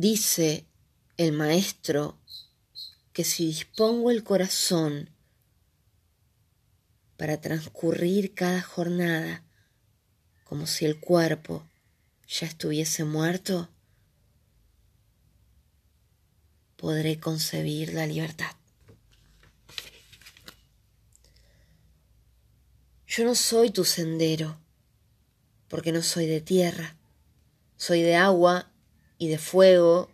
Dice 0.00 0.64
el 1.16 1.32
maestro 1.32 2.20
que 3.12 3.24
si 3.24 3.46
dispongo 3.46 4.12
el 4.12 4.22
corazón 4.22 5.10
para 7.16 7.40
transcurrir 7.40 8.32
cada 8.32 8.62
jornada 8.62 9.42
como 10.44 10.68
si 10.68 10.84
el 10.84 11.00
cuerpo 11.00 11.68
ya 12.28 12.46
estuviese 12.46 13.02
muerto, 13.02 13.68
podré 16.76 17.18
concebir 17.18 17.92
la 17.92 18.06
libertad. 18.06 18.54
Yo 23.08 23.24
no 23.24 23.34
soy 23.34 23.70
tu 23.70 23.84
sendero, 23.84 24.60
porque 25.66 25.90
no 25.90 26.02
soy 26.02 26.26
de 26.26 26.40
tierra, 26.40 26.94
soy 27.76 28.02
de 28.02 28.14
agua 28.14 28.67
y 29.18 29.28
de 29.28 29.38
fuego 29.38 30.08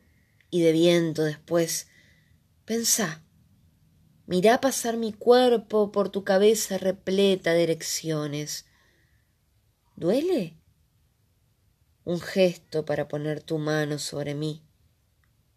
y 0.50 0.62
de 0.62 0.72
viento 0.72 1.22
después. 1.22 1.88
Pensá, 2.64 3.22
mirá 4.26 4.60
pasar 4.60 4.96
mi 4.96 5.12
cuerpo 5.12 5.92
por 5.92 6.08
tu 6.08 6.24
cabeza 6.24 6.78
repleta 6.78 7.52
de 7.52 7.64
erecciones. 7.64 8.66
¿Duele? 9.96 10.56
Un 12.04 12.20
gesto 12.20 12.84
para 12.84 13.08
poner 13.08 13.42
tu 13.42 13.58
mano 13.58 13.98
sobre 13.98 14.34
mí. 14.34 14.62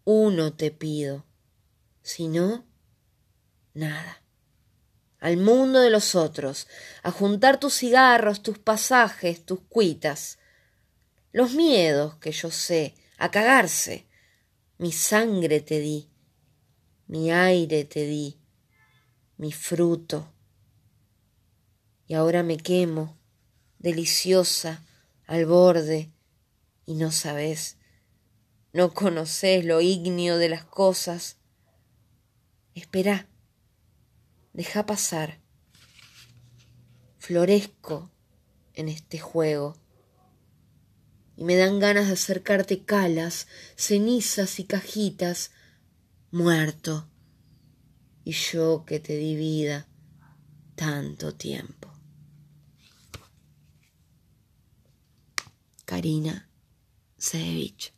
Uno 0.04 0.54
te 0.54 0.72
pido. 0.72 1.26
Si 2.02 2.28
no, 2.28 2.66
nada. 3.74 4.24
Al 5.20 5.38
mundo 5.38 5.80
de 5.80 5.90
los 5.90 6.16
otros, 6.16 6.68
a 7.04 7.12
juntar 7.12 7.60
tus 7.60 7.74
cigarros, 7.74 8.44
tus 8.44 8.60
pasajes, 8.60 9.46
tus 9.46 9.60
cuitas. 9.62 10.38
Los 11.32 11.54
miedos 11.54 12.16
que 12.18 12.32
yo 12.32 12.52
sé, 12.52 12.96
a 13.18 13.30
cagarse. 13.30 14.08
Mi 14.78 14.92
sangre 14.92 15.62
te 15.62 15.80
di, 15.80 16.08
mi 17.08 17.32
aire 17.32 17.86
te 17.86 18.06
di, 18.06 18.38
mi 19.38 19.52
fruto. 19.52 20.34
Y 22.06 22.14
ahora 22.14 22.44
me 22.44 22.58
quemo, 22.58 23.18
deliciosa, 23.80 24.86
al 25.26 25.46
borde, 25.46 26.12
y 26.86 26.94
no 26.94 27.12
sabes, 27.12 27.78
no 28.72 28.94
conoces 28.94 29.66
lo 29.66 29.82
ignio 29.82 30.38
de 30.38 30.50
las 30.50 30.64
cosas. 30.64 31.38
Espera, 32.76 33.28
deja 34.54 34.86
pasar. 34.86 35.42
Florezco 37.18 38.12
en 38.76 38.90
este 38.90 39.20
juego 39.20 39.76
y 41.38 41.44
me 41.44 41.56
dan 41.56 41.80
ganas 41.80 42.08
de 42.08 42.14
acercarte 42.14 42.84
calas, 42.84 43.48
cenizas 43.76 44.60
y 44.60 44.66
cajitas, 44.66 45.52
muerto. 46.32 47.08
Y 48.24 48.32
yo 48.32 48.84
que 48.86 49.00
te 49.00 49.16
di 49.16 49.36
vida 49.36 49.88
tanto 50.76 51.36
tiempo. 51.36 51.94
Karina 55.86 56.50
Sevich 57.18 57.97